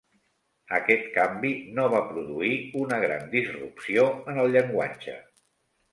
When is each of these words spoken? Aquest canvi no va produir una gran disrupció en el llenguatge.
Aquest 0.77 1.03
canvi 1.17 1.51
no 1.79 1.85
va 1.95 2.01
produir 2.13 2.51
una 2.85 2.99
gran 3.07 3.29
disrupció 3.35 4.07
en 4.33 4.45
el 4.45 4.51
llenguatge. 4.57 5.19